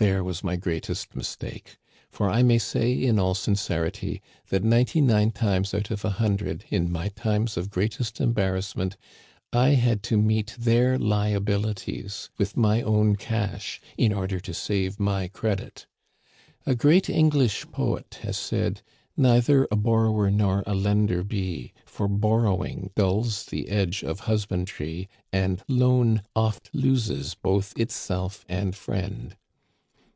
[0.00, 1.76] There was my greatest mistake;
[2.08, 6.64] for I may say in all sincerity that ninety nine times out of a hundred,
[6.70, 8.96] in my times of greatest embarrassment,
[9.52, 15.26] I had to meet their liabilities with my own cash in order to save my
[15.26, 15.86] credit.
[16.64, 18.82] A great English poet has said:
[19.16, 21.72] Neither a borrower nor a lender be.
[21.86, 29.34] For borrowing dulls the edge of husbandry, And loan oft loses both itself and friend.